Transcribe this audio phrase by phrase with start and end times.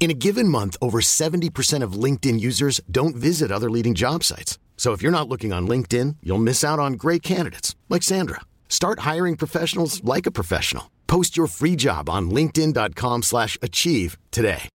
[0.00, 4.58] In a given month, over 70% of LinkedIn users don't visit other leading job sites.
[4.76, 8.40] So if you're not looking on LinkedIn, you'll miss out on great candidates like Sandra.
[8.68, 10.90] Start hiring professionals like a professional.
[11.06, 14.68] Post your free job on linkedin.com/achieve slash achieve today.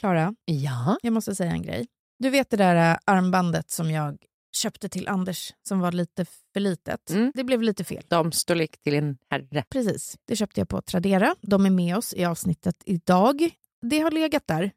[0.00, 0.96] Klara, Ja.
[1.02, 1.86] jag måste säga en grej.
[2.18, 4.16] Du vet det där äh, armbandet som jag
[4.56, 7.10] köpte till Anders som var lite för litet.
[7.10, 7.32] Mm.
[7.34, 8.02] Det blev lite fel.
[8.08, 9.64] Damstorlek till en herre.
[9.70, 10.18] Precis.
[10.24, 11.34] Det köpte jag på Tradera.
[11.40, 13.50] De är med oss i avsnittet idag.
[13.82, 14.70] Det har legat där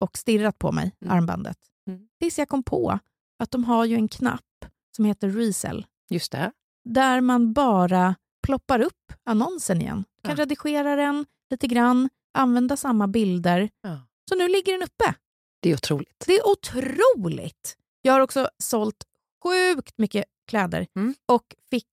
[0.00, 1.16] och stirrat på mig, Mm.
[1.16, 1.58] armbandet.
[1.88, 2.08] Mm.
[2.20, 2.98] Tills jag kom på
[3.38, 4.64] att de har ju en knapp
[4.96, 6.52] som heter Resell Just det.
[6.84, 10.04] där man bara ploppar upp annonsen igen.
[10.16, 10.42] Du kan Ja.
[10.42, 13.70] redigera den lite grann, använda samma bilder.
[13.82, 14.00] Ja.
[14.28, 15.14] Så nu ligger den uppe.
[15.60, 16.24] Det är otroligt.
[16.26, 17.76] Det är otroligt!
[18.02, 19.04] Jag har också sålt
[19.44, 21.14] sjukt mycket kläder Mm.
[21.32, 21.88] och fick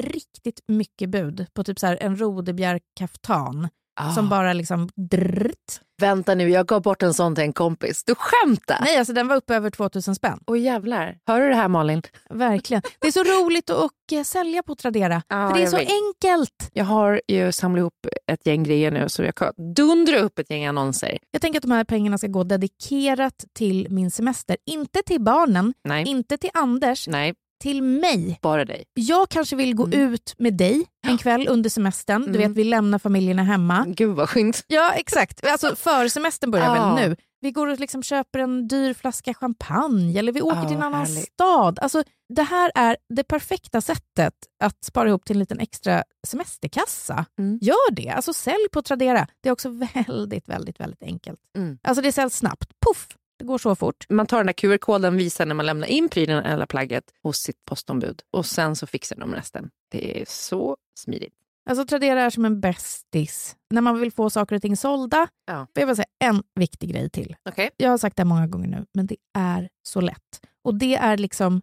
[0.00, 3.68] riktigt mycket bud på typ så här en rodebjörk-kaftan
[4.00, 4.12] Ah.
[4.14, 5.80] som bara liksom drrt.
[6.00, 8.04] Vänta nu, jag gav bort en sån till en kompis.
[8.04, 8.78] Du skämtar?
[8.80, 10.38] Nej, alltså den var uppe över 2000 spänn.
[10.46, 11.16] Åh jävlar.
[11.26, 12.02] Hör du det här Malin?
[12.30, 12.82] Verkligen.
[13.00, 15.22] Det är så roligt att och, eh, sälja på Tradera.
[15.28, 15.88] Ja, för det är så vet.
[15.88, 16.70] enkelt.
[16.72, 17.94] Jag har ju samlat ihop
[18.32, 21.18] ett gäng grejer nu så jag kan dundra upp ett gäng annonser.
[21.30, 24.56] Jag tänker att de här pengarna ska gå dedikerat till min semester.
[24.66, 28.38] Inte till barnen, Nej, inte till Anders, nej, till mig.
[28.42, 28.84] bara dig.
[28.94, 30.00] Jag kanske vill gå Mm.
[30.14, 32.22] ut med dig en kväll under semestern.
[32.22, 32.40] Du Mm.
[32.40, 33.84] vet, vi lämnar familjerna hemma.
[33.88, 34.64] Gud vad skönt.
[34.66, 35.46] Ja, exakt.
[35.46, 36.94] Alltså, för semestern börjar Ja.
[36.94, 37.16] väl nu.
[37.40, 40.82] Vi går och liksom köper en dyr flaska champagne eller vi åker Ja, till en
[40.82, 41.24] annan härligt.
[41.32, 41.78] stad.
[41.78, 47.24] Alltså, det här är det perfekta sättet att spara ihop till en liten extra semesterkassa.
[47.38, 47.58] Mm.
[47.62, 48.08] Gör det.
[48.10, 49.26] Alltså, sälj på Tradera.
[49.42, 51.38] Det är också väldigt, väldigt, väldigt enkelt.
[51.56, 51.78] Mm.
[51.82, 52.68] Alltså, det säljs snabbt.
[52.86, 53.06] Puff!
[53.38, 54.06] Det går så fort.
[54.08, 57.64] Man tar den där QR-koden, visar när man lämnar in prylen eller plagget hos sitt
[57.64, 59.70] postombud och sen så fixar de resten.
[59.90, 61.34] Det är så smidigt.
[61.70, 63.56] Alltså Tradera är som en bästis.
[63.70, 65.28] När man vill få saker och ting sålda.
[65.46, 65.56] Ja.
[65.74, 67.36] Får jag bara säga en viktig grej till.
[67.48, 67.70] Okej.
[67.76, 70.40] Jag har sagt det många gånger nu, men det är så lätt.
[70.64, 71.62] Och det är liksom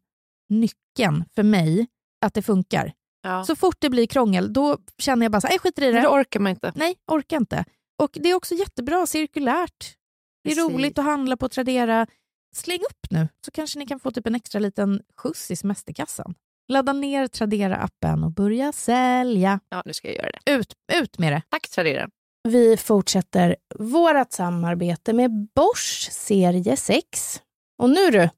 [0.50, 1.88] nyckeln för mig
[2.25, 2.94] att det funkar.
[3.22, 3.44] Ja.
[3.44, 6.02] Så fort det blir krångel, då känner jag bara så här, "Nej, skiter i det.
[6.02, 6.72] det orkar man inte.
[6.75, 7.66] Nej, orkar inte.
[8.03, 9.96] Och det är också jättebra cirkulärt.
[10.45, 12.07] Det är roligt att handla på Tradera.
[12.56, 16.35] Släng upp nu, så kanske ni kan få typ en extra liten skjuts i semesterkassan.
[16.67, 19.59] Ladda ner Tradera-appen och börja sälja.
[19.69, 20.51] Ja, nu ska jag göra det.
[20.51, 21.41] Ut, ut med det.
[21.50, 22.09] Tack Tradera.
[22.47, 27.41] Vi fortsätter vårt samarbete med Bosch serie 6.
[27.81, 28.29] Och nu du,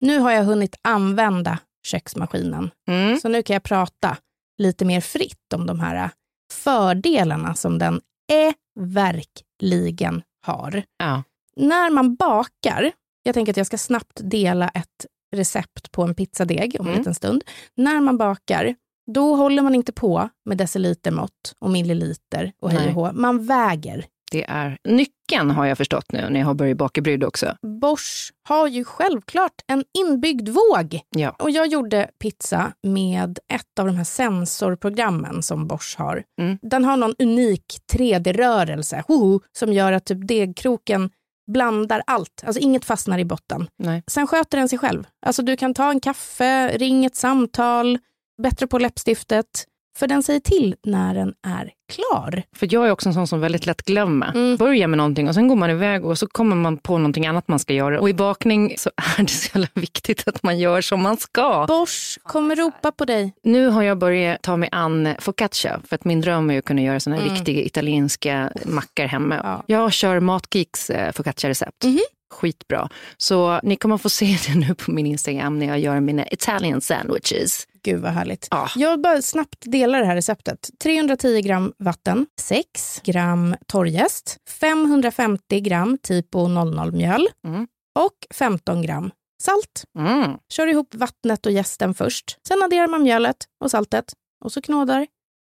[0.00, 2.70] nu har jag hunnit använda köksmaskinen.
[2.88, 3.20] Mm.
[3.20, 4.16] Så nu kan jag prata
[4.58, 6.10] lite mer fritt om de här
[6.52, 8.00] fördelarna som den
[8.32, 10.82] är verkligen har.
[10.98, 11.22] Ja.
[11.58, 12.92] När man bakar,
[13.22, 16.98] jag tänker att jag ska snabbt dela ett recept på en pizzadeg om en Mm.
[17.00, 17.44] liten stund.
[17.76, 18.74] När man bakar,
[19.12, 23.12] då håller man inte på med decilitermått och milliliter och hej och hå.
[23.12, 24.04] Man väger.
[24.32, 27.56] Det är nyckeln har jag förstått nu när jag har börjat baka bryd också.
[27.80, 31.00] Bosch har ju självklart en inbyggd våg.
[31.16, 31.30] Ja.
[31.38, 36.24] Och jag gjorde pizza med ett av de här sensorprogrammen som Bosch har.
[36.40, 36.58] Mm.
[36.62, 41.10] Den har någon unik 3D-rörelse hoho, som gör att typ degkroken
[41.52, 42.42] blandar allt.
[42.46, 43.68] Alltså inget fastnar i botten.
[43.76, 44.02] Nej.
[44.06, 45.06] Sen sköter den sig själv.
[45.26, 47.98] Alltså du kan ta en kaffe, ring ett samtal,
[48.42, 49.64] bättre på läppstiftet.
[49.98, 52.42] För den säger till när den är klar.
[52.56, 54.28] För jag är också en sån som väldigt lätt glömmer.
[54.30, 54.56] Mm.
[54.56, 57.48] Börjar med någonting och sen går man iväg och så kommer man på någonting annat
[57.48, 58.00] man ska göra.
[58.00, 61.64] Och i bakning så är det så jävla viktigt att man gör som man ska.
[61.68, 63.32] Bosch kommer ropa på dig.
[63.42, 66.82] Nu har jag börjat ta mig an focaccia för att min dröm är att kunna
[66.82, 67.34] göra såna här Mm.
[67.34, 69.40] riktiga italienska mackor hemma.
[69.44, 69.62] Ja.
[69.66, 71.84] Jag kör Matgeeks eh, focaccia-recept.
[71.84, 71.98] Mhm.
[72.30, 72.88] Skitbra.
[73.16, 76.80] Så ni kommer få se det nu på min Instagram när jag gör mina Italian
[76.80, 77.67] sandwiches.
[77.82, 78.48] Gud vad härligt.
[78.50, 78.68] Ja.
[78.76, 80.70] Jag bara snabbt delar det här receptet.
[80.82, 87.66] 310 gram vatten, 6 gram torrjäst, 550 gram typo 00-mjöl Mm.
[87.98, 89.10] och 15 gram
[89.42, 89.84] salt.
[89.98, 90.32] Mm.
[90.52, 92.38] Kör ihop vattnet och jästen först.
[92.48, 94.12] Sen adderar man mjölet och saltet
[94.44, 95.06] och så knådar.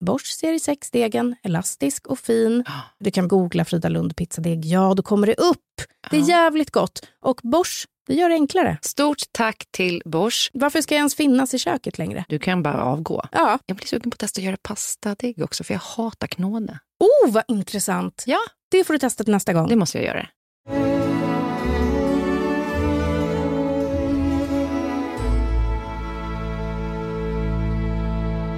[0.05, 2.63] Bosch serie 6-degen, elastisk och fin.
[2.99, 4.65] Du kan googla Frida Lund pizzadeg.
[4.65, 5.63] Ja, då kommer det upp.
[6.11, 7.07] Det är jävligt gott.
[7.21, 8.77] Och Bosch Det gör det enklare.
[8.81, 10.49] Stort tack till Bosch.
[10.53, 12.25] Varför ska jag ens finnas i köket längre?
[12.29, 13.25] Du kan bara avgå.
[13.31, 13.59] Ja.
[13.65, 16.79] Jag blir sugen på att testa att göra pastadegg också, för jag hatar knåde.
[16.99, 18.23] Oh, vad intressant.
[18.27, 18.39] Ja,
[18.71, 19.67] Det får du testa till nästa gång.
[19.67, 20.27] det måste jag göra.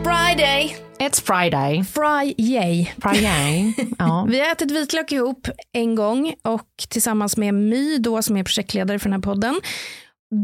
[0.04, 0.81] Friday.
[1.02, 1.84] It's Friday.
[1.84, 2.94] Friday.
[3.02, 3.74] Friday.
[3.98, 4.26] ja.
[4.30, 9.00] Vi har ätit vitlök ihop en gång och tillsammans med My då, som är projektledare
[9.00, 9.62] för den här podden.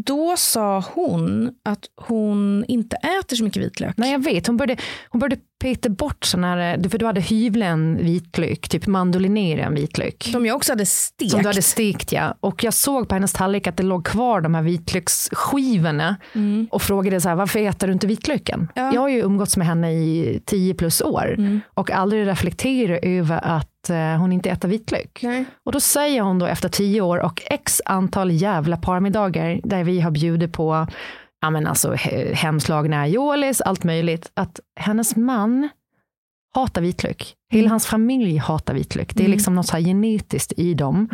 [0.05, 3.97] Då sa hon att hon inte äter så mycket vitlök.
[3.97, 7.97] Nej jag vet, hon började, hon började peta bort sådana här, för du hade hyvlen
[7.97, 10.29] vitlök, typ mandolinera vitlök.
[10.31, 11.31] Som jag också hade stekt.
[11.31, 12.35] Som du hade stekt ja.
[12.39, 16.15] Och jag såg på hennes tallrik att det låg kvar de här vitlöksskivorna.
[16.33, 16.67] Mm.
[16.71, 18.67] Och frågade så här, varför äter du inte vitlöken?
[18.73, 18.93] Ja.
[18.93, 21.35] Jag har ju umgåtts med henne i 10 plus år.
[21.37, 21.61] Mm.
[21.73, 25.19] Och aldrig reflekterat över att eh, hon inte äter vitlök.
[25.23, 25.45] Nej.
[25.65, 29.99] Och då säger hon då efter tio år och x antal jävla parmiddagar där vi
[29.99, 30.87] har bjudit på
[31.41, 35.69] ja, men alltså, he- hemslagna aiolis, allt möjligt, att hennes man
[36.55, 37.33] hatar vitlök.
[37.51, 39.15] Hela hans familj hatar vitlök.
[39.15, 41.09] Det är liksom något så här genetiskt i dem.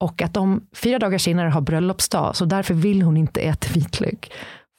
[0.00, 4.32] Och att de fyra dagar senare har bröllopsdag, så därför vill hon inte äta vitlök.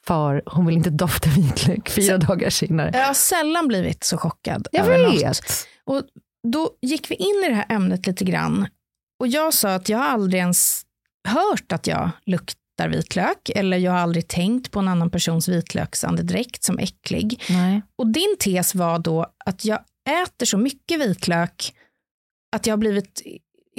[0.07, 2.91] För hon vill inte dofta vitlök fyra dagar senare.
[2.93, 5.21] Jag har sällan blivit så chockad Jag över något.
[5.23, 5.39] vet.
[5.85, 6.01] Och
[6.47, 8.67] då gick vi in i det här ämnet lite grann.
[9.19, 10.81] Och jag sa att jag aldrig ens
[11.27, 12.09] hört att jag
[12.79, 13.49] luktar vitlök.
[13.55, 17.41] Eller jag har aldrig tänkt på en annan persons vitlöksandedräkt som äcklig.
[17.49, 17.81] Nej.
[17.95, 19.79] Och din tes var då att jag
[20.23, 21.73] äter så mycket vitlök
[22.55, 23.21] att jag har blivit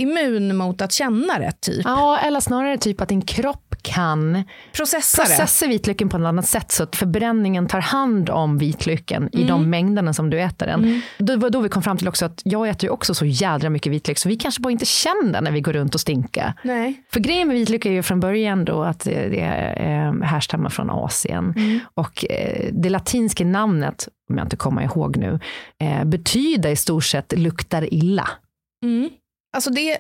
[0.01, 1.83] immun mot att känna det, typ.
[1.85, 6.73] Ja, eller snarare typ att din kropp kan Processa processa vitlöken på ett annat sätt
[6.73, 11.03] så att förbränningen tar hand om vitlöken i de mängderna som du äter den.
[11.19, 13.71] Det var då vi kom fram till också att jag äter ju också så jädra
[13.71, 16.55] mycket vitlök så vi kanske bara inte känner när vi går runt och stinka.
[16.63, 17.03] Nej.
[17.13, 19.41] För grejen med vitlök är ju från början då att det
[19.77, 21.55] eh, härstammar från Asien.
[21.95, 25.39] Och eh, det latinska namnet, om jag inte kommer ihåg nu,
[25.81, 28.29] eh, betyder i stort sett luktar illa.
[28.83, 29.11] Mm.
[29.53, 29.99] Alltså det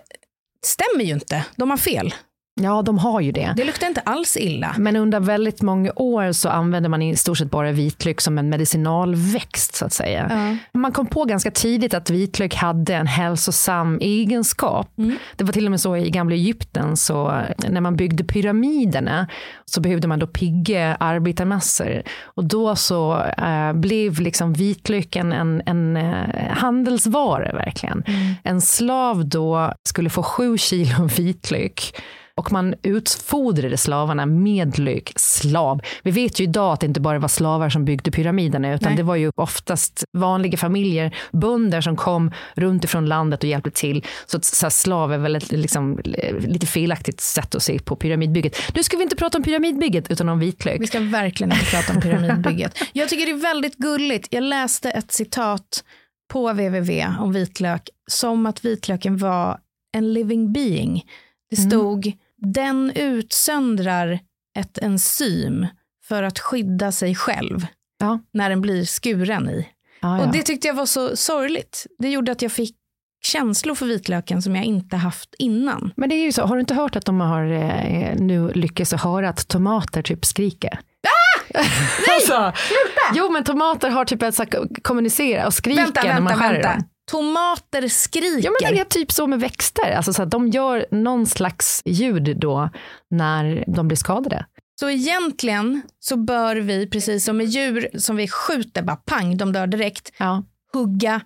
[0.66, 1.46] stämmer ju inte.
[1.56, 2.14] De har fel.
[2.62, 3.52] Ja, de har ju det.
[3.56, 4.74] Det luktar inte alls illa.
[4.78, 8.48] Men under väldigt många år så använde man i stort sett bara vitlök som en
[8.48, 10.56] medicinalväxt så att säga.
[10.72, 10.78] Ja.
[10.80, 14.92] Man kom på ganska tidigt att vitlök hade en hälsosam egenskap.
[15.36, 19.26] Det var till och med så i gamla Egypten så när man byggde pyramiderna
[19.64, 25.96] så behövde man då pigga arbetarmassor och då så eh, blev liksom vitlöken en, en
[25.96, 28.04] eh, handelsvara verkligen.
[28.42, 31.94] En slav då skulle få sju kilo vitlök
[32.40, 35.12] och man utfodrade slavarna med lök.
[35.16, 35.80] Slav.
[36.02, 38.96] Vi vet ju idag att det inte bara var slavar som byggde pyramiderna utan Nej.
[38.96, 44.06] det var ju oftast vanliga familjer, bönder som kom runt ifrån landet och hjälpte till.
[44.26, 46.00] Så, så slav är väl ett liksom,
[46.38, 48.56] lite felaktigt sätt att se på pyramidbygget.
[48.74, 50.80] Nu ska vi inte prata om pyramidbygget utan om vitlök.
[50.80, 52.78] Vi ska verkligen inte prata om pyramidbygget.
[52.92, 54.28] Jag tycker det är väldigt gulligt.
[54.30, 55.84] Jag läste ett citat
[56.32, 59.58] på www om vitlök som att vitlöken var
[59.92, 61.04] en living being.
[61.50, 64.18] Det stod den utsöndrar
[64.58, 65.66] ett enzym
[66.08, 67.66] för att skydda sig själv
[67.98, 68.18] Ja.
[68.32, 69.68] när den blir skuren i.
[70.00, 70.24] Ja, ja.
[70.26, 71.86] Och det tyckte jag var så sorgligt.
[71.98, 72.76] Det gjorde att jag fick
[73.22, 75.92] känslor för vitlöken som jag inte haft innan.
[75.96, 78.92] Men det är ju så, har du inte hört att de har eh, nu lyckats
[78.92, 80.78] höra att tomater typ skriker?
[81.06, 81.58] Ah!
[82.14, 82.52] alltså,
[83.14, 86.68] jo men tomater har typ här, kommunicera och skriker Vänta, när man vänta, skär vänta.
[86.72, 86.84] dem.
[87.10, 88.44] Tomater skriker.
[88.44, 91.82] Ja men det är typ så med växter, alltså, så att de gör någon slags
[91.84, 92.70] ljud då
[93.10, 94.46] när de blir skadade.
[94.80, 99.52] Så egentligen så bör vi, precis som med djur som vi skjuter, bara pang, de
[99.52, 100.42] dör direkt, Ja.
[100.72, 101.20] hugga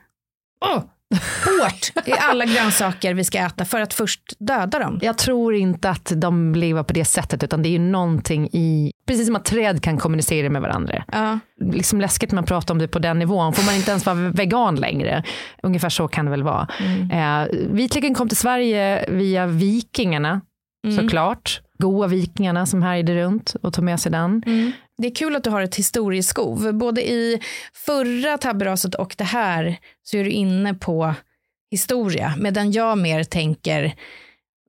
[0.60, 0.82] åh,
[1.14, 4.98] hårt i alla grönsaker vi ska äta för att först döda dem.
[5.02, 8.92] Jag tror inte att de lever på det sättet utan det är ju någonting i,
[9.06, 11.04] precis som att träd kan kommunicera med varandra.
[11.12, 11.38] Ja.
[11.72, 13.52] liksom läskigt när man pratar om det på den nivån.
[13.52, 15.22] Får man inte ens vara vegan längre?
[15.62, 16.68] Ungefär så kan det väl vara.
[17.12, 20.40] Eh, vitlöken kom till Sverige via vikingarna
[20.96, 21.60] såklart.
[21.78, 24.42] Goa vikingarna som härjade runt och tog med sig den.
[24.98, 26.72] Det är kul att du har ett historieskov.
[26.72, 27.40] Både i
[27.86, 31.14] förra tabberaset och det här så är du inne på
[31.70, 32.34] historia.
[32.38, 33.94] Medan jag mer tänker,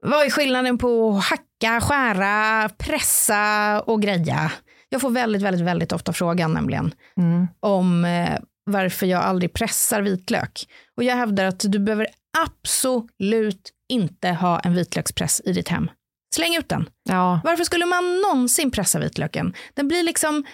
[0.02, 4.52] vad är skillnaden på hacka, skära, pressa och greja?
[4.90, 7.48] Jag får väldigt, väldigt, väldigt ofta frågan nämligen Mm.
[7.60, 10.68] om eh, varför jag aldrig pressar vitlök.
[10.98, 12.08] Och jag hävdar att du behöver
[12.48, 15.90] absolut inte ha en vitlökspress i ditt hem.
[16.36, 16.90] Släng ut den.
[17.04, 19.54] Ja, Varför skulle man någonsin pressa vitlöken?
[19.74, 20.46] Den blir liksom,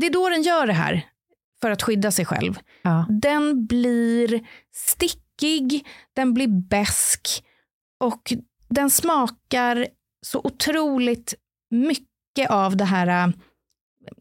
[0.00, 1.06] det är då den gör det här
[1.60, 2.58] för att skydda sig själv.
[2.82, 3.06] ja.
[3.08, 4.40] Den blir
[4.74, 7.44] stickig, den blir besk
[8.04, 8.32] och
[8.68, 9.86] den smakar
[10.26, 11.34] så otroligt
[11.70, 13.32] mycket av det här, äh,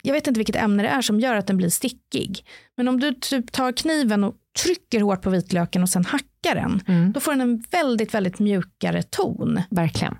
[0.03, 2.45] jag vet inte vilket ämne det är som gör att den blir stickig.
[2.77, 6.81] Men om du typ tar kniven och trycker hårt på vitlöken och sen hackar den,
[6.87, 7.11] Mm.
[7.11, 9.61] då får den en väldigt, väldigt mjukare ton.
[9.69, 10.17] Verkligen.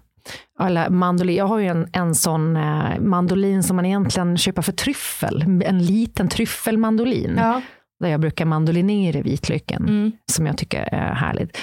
[0.60, 1.36] Eller mandolin.
[1.36, 5.62] Jag har ju en, en sån eh, mandolin som man egentligen köper för tryffel.
[5.66, 7.36] En liten tryffelmandolin.
[7.38, 7.62] Ja.
[8.00, 9.84] Där jag brukar mandolinera vitlöken.
[9.84, 10.12] Mm.
[10.32, 11.58] Som jag tycker är härligt.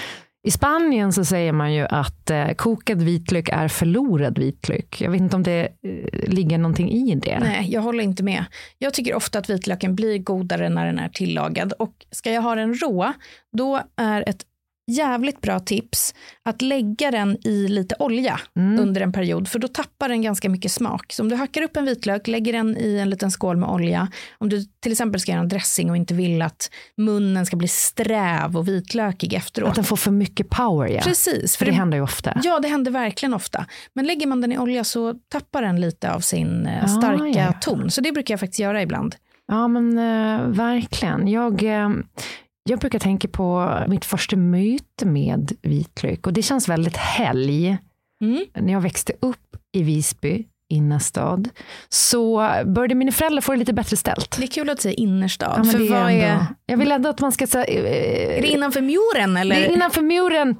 [0.46, 5.00] I Spanien så säger man ju att eh, kokad vitlök är förlorad vitlök.
[5.00, 7.38] Jag vet inte om det eh, ligger någonting i det.
[7.38, 8.44] Nej, jag håller inte med.
[8.78, 11.72] Jag tycker ofta att vitlöken blir godare när den är tillagad.
[11.72, 13.12] Och ska jag ha den rå,
[13.56, 14.42] då är ett
[14.87, 18.78] jävligt bra tips att lägga den i lite olja Mm.
[18.81, 21.12] under en period, för då tappar den ganska mycket smak.
[21.12, 24.09] Så om du hackar upp en vitlök, lägger den i en liten skål med olja,
[24.38, 27.69] om du till exempel ska göra en dressing och inte vill att munnen ska bli
[27.69, 29.69] sträv och vitlökig efteråt.
[29.69, 31.00] Att den får för mycket power, ja.
[31.02, 32.40] Precis, För det händer ju ofta.
[32.45, 33.66] Ja, det händer verkligen ofta.
[33.95, 37.26] Men lägger man den i olja så tappar den lite av sin eh, Ah, starka
[37.38, 37.52] ja.
[37.61, 37.90] ton.
[37.90, 39.14] Så det brukar jag faktiskt göra ibland.
[39.49, 41.28] Ja, men eh, verkligen.
[41.28, 41.90] Jag, eh,
[42.66, 47.78] jag brukar tänka på mitt första möte med vitlök och det känns väldigt helg.
[48.20, 48.44] Mm.
[48.54, 51.49] När jag växte upp i Visby, innerstad,
[51.88, 54.37] så började mina föräldrar få det lite bättre ställt.
[54.38, 55.61] Det är kul att säga innerstad.
[55.64, 57.64] Ja, för vad ändå, är, Jag vill ändå att man ska säga...
[57.66, 59.56] är det innanför muren eller?
[59.56, 60.56] Det är innanför muren.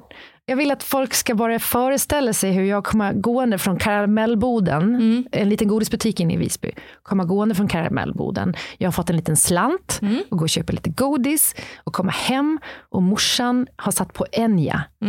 [0.49, 5.25] Jag vill att folk ska bara föreställa sig hur jag kommer gående från Karamellboden, Mm.
[5.31, 6.71] en liten godisbutik inne i Visby,
[7.03, 8.53] kommer gående från Karamellboden.
[8.77, 10.23] Jag har fått en liten slant Mm.
[10.31, 14.83] och går och köper lite godis och kommer hem och morsan har satt på Enya.
[15.01, 15.05] Ah,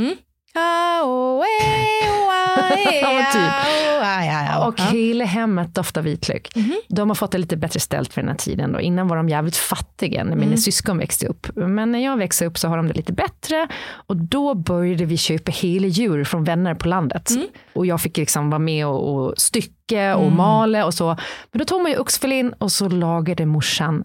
[4.68, 6.48] Och hela hemmet doftar vitlök.
[6.88, 8.72] De har fått det lite bättre ställt för den här tiden.
[8.72, 8.80] Då.
[8.80, 11.46] Innan var de jävligt fattiga när mina syskon växte upp.
[11.54, 13.68] Men när jag växte upp så har de det lite bättre.
[13.90, 17.30] Och då började vi köpa hela djur från vänner på landet.
[17.72, 21.06] Och jag fick liksom vara med och, och stycka och mala och så.
[21.52, 24.04] Men då tog man ju oxfilén och så lagade morsan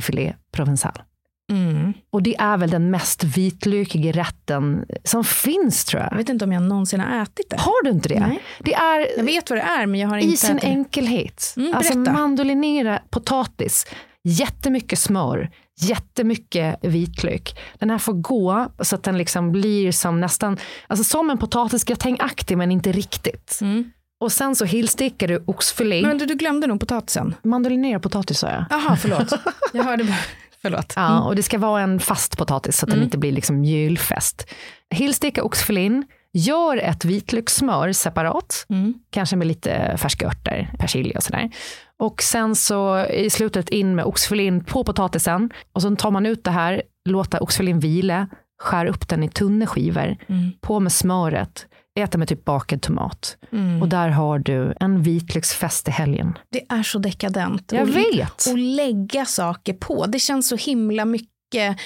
[0.00, 1.07] filet provençal.
[1.50, 1.92] Mm.
[2.10, 6.16] Och det är väl den mest vitlökiga rätten som finns tror Jag jag.
[6.16, 7.56] vet inte om jag någonsin har ätit det.
[7.60, 8.20] Har du inte det?
[8.20, 8.42] Nej.
[8.60, 10.68] Det är Jag vet vad det är men jag har i inte sin ätit det.
[10.68, 11.54] enkelhet.
[11.56, 13.86] Mm, alltså mandolinera potatis,
[14.24, 15.50] jättemycket smör,
[15.80, 17.58] jättemycket vitlök.
[17.78, 22.58] Den här får gå så att den liksom blir som nästan, alltså som en potatisgratängaktig
[22.58, 23.58] men inte riktigt.
[23.62, 23.90] Mm.
[24.20, 26.02] Och sen så hillstekar du oxfilé.
[26.02, 27.34] Men du, du glömde nog potatisen.
[27.42, 28.64] Mandolinera potatis sa jag.
[28.70, 29.32] Jaha, förlåt.
[29.72, 30.16] Jag hörde bara.
[30.62, 30.92] Förlåt.
[30.96, 34.50] Ja, och det ska vara en fast potatis så att den inte blir liksom mjölfäst.
[34.90, 38.94] Hillsteka oxfilén, gör ett vitlökssmör separat, Mm.
[39.10, 41.50] kanske med lite färska örter, persilja och sådär.
[41.98, 46.44] Och sen så i slutet in med oxfilén på potatisen och så tar man ut
[46.44, 50.50] det här, låter oxfilén vila, skär upp den i tunna skivor, Mm.
[50.60, 51.66] på med smöret,
[51.98, 53.36] äta med typ bakad tomat.
[53.52, 53.82] Mm.
[53.82, 56.38] Och där har du en vitlöksfest i helgen.
[56.52, 57.72] Det är så dekadent.
[57.72, 58.46] Jag Och- vet!
[58.50, 60.06] Och lägga saker på.
[60.06, 61.76] Det känns så himla mycket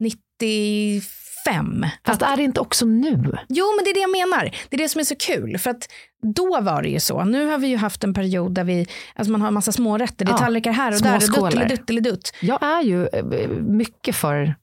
[0.00, 1.86] 95.
[2.06, 3.32] Fast är det inte också nu?
[3.48, 4.50] Jo, men det är det jag menar.
[4.68, 5.58] Det är det som är så kul.
[5.58, 5.88] För att
[6.36, 7.24] då var det ju så.
[7.24, 10.24] Nu har vi ju haft en period där vi, alltså man har en massa smårätter.
[10.24, 11.40] Det är Ja, tallrikar här och där.
[11.62, 12.32] Och duttelidutt.
[12.40, 14.54] Jag är ju eh, mycket för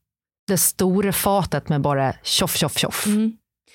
[0.50, 3.06] det stora fatet med bara tjoff, tjoff, tjoff.
[3.06, 3.32] Mm.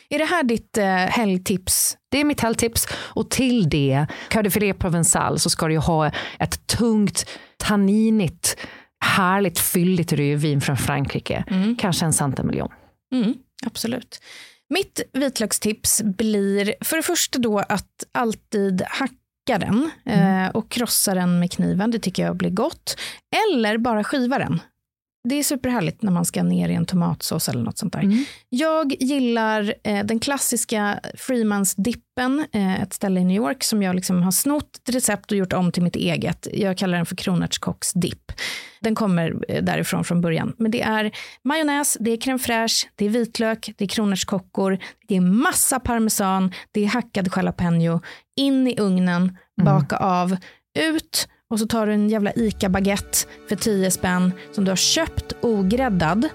[0.09, 1.97] Är det här ditt eh, helgtips?
[2.11, 2.87] Det är mitt helgtips.
[2.93, 7.27] Och till det, Cœur de Filet Provençal, så ska du ha ett tungt,
[7.57, 8.57] tanninigt,
[9.05, 11.45] härligt fylligt rödvin från Frankrike.
[11.79, 12.69] Kanske en Santa Million.
[13.15, 13.35] Mm,
[13.67, 14.21] absolut.
[14.69, 21.39] Mitt vitlökstips blir för det första då att alltid hacka den eh, och krossa den
[21.41, 21.91] med kniven.
[21.91, 22.97] Det tycker jag blir gott.
[23.37, 24.61] Eller bara skiva den.
[25.29, 28.27] Det är superhärligt när man ska ner i en tomatsås eller något sånt där.
[28.49, 33.95] Jag gillar eh, den klassiska Freemans dippen, eh, ett ställe i New York som jag
[33.95, 36.49] liksom har snott ett recept och gjort om till mitt eget.
[36.53, 38.33] Jag kallar den för kronärtskocks dipp.
[38.81, 40.55] Den kommer eh, därifrån från början.
[40.59, 41.11] Men det är
[41.45, 44.79] majonnäs, det är crème fraîche, det är vitlök, det är kronärtskockor,
[45.09, 48.01] det är massa parmesan, det är hackad jalapeno,
[48.37, 50.37] in i ugnen, baka av,
[50.79, 55.33] ut och så tar du en jävla ICA-baguette för 10 spänn som du har köpt
[55.41, 56.29] ogräddad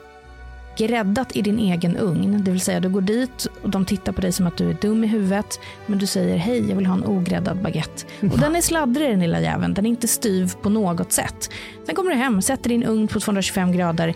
[0.79, 2.43] gräddat i din egen ugn.
[2.43, 4.77] Det vill säga du går dit och de tittar på dig som att du är
[4.81, 5.59] dum i huvudet.
[5.85, 8.05] Men du säger hej, jag vill ha en ogräddad baguette.
[8.31, 9.73] Och den är sladdrig den lilla jäveln.
[9.73, 11.49] Den är inte styv på något sätt.
[11.85, 14.15] Sen kommer du hem, sätter din ugn på 225 grader.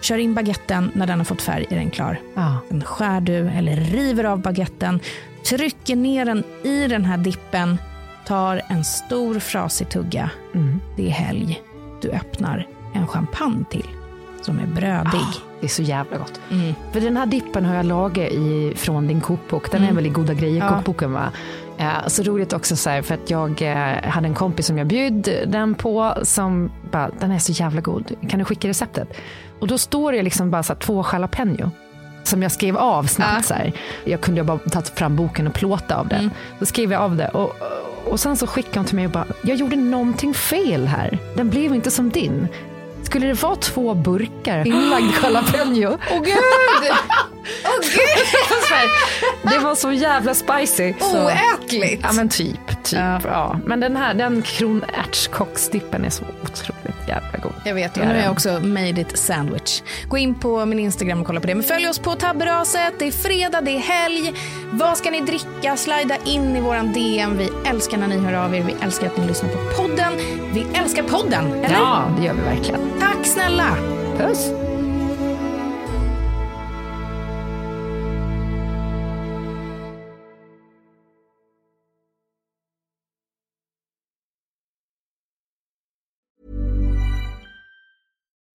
[0.00, 2.20] Kör in baguetten, när den har fått färg är den klar.
[2.34, 2.58] Ja.
[2.68, 5.00] Sen skär du eller river av baguetten,
[5.44, 7.78] trycker ner den i den här dippen,
[8.26, 10.30] tar en stor frasig tugga.
[10.54, 10.80] Mm.
[10.96, 11.62] Det är helg.
[12.00, 13.86] Du öppnar en champagne till
[14.42, 15.26] som är brödig.
[15.60, 16.40] Det är så jävla gott.
[16.50, 16.74] Mm.
[16.92, 19.70] För den här dippen har jag lagat i, från din kokbok.
[19.70, 19.90] Den mm.
[19.90, 21.18] är väl i Goda grejer-kokboken ja.
[21.18, 21.32] va?
[21.78, 24.86] Eh, så roligt också så här, för att jag eh, hade en kompis som jag
[24.86, 29.08] bjöd den på som bara, den är så jävla god, kan du skicka receptet?
[29.60, 31.70] Och då står det liksom bara så här, två jalapeno
[32.24, 33.36] som jag skrev av snabbt.
[33.36, 33.42] Ja.
[33.42, 33.72] Så här.
[34.04, 36.16] Jag kunde bara ta fram boken och plåta av det.
[36.16, 36.30] Mm.
[36.58, 37.28] Så skrev jag av det.
[37.28, 37.52] Och,
[38.06, 41.18] och sen så skickade hon till mig och bara, jag gjorde någonting fel här.
[41.36, 42.48] Den blev inte som din.
[43.02, 45.98] Skulle det vara två burkar inlagd jalapeno?
[46.10, 46.36] Åh oh, gud!
[47.64, 49.52] Oh, gud!
[49.52, 50.94] det var så jävla spicy.
[51.00, 52.00] Oätligt!
[52.02, 52.75] Ja men typ.
[52.90, 53.20] Typ ja.
[53.24, 53.58] ja.
[53.64, 57.52] Men den här den kronärtskocksdippen är så otroligt jävla god.
[57.64, 59.82] Jag vet, och nu har jag också made it sandwich.
[60.08, 61.54] Gå in på min Instagram och kolla på det.
[61.54, 62.94] Men följ oss på tabberaset.
[62.98, 64.34] Det är fredag, det är helg.
[64.70, 65.76] Vad ska ni dricka?
[65.76, 67.38] Slida in i våran DM.
[67.38, 68.62] Vi älskar när ni hör av er.
[68.62, 70.12] Vi älskar att ni lyssnar på podden.
[70.52, 71.74] Vi älskar podden, eller?
[71.74, 72.80] Ja, det gör vi verkligen.
[73.00, 73.76] Tack snälla.
[74.18, 74.65] Puss.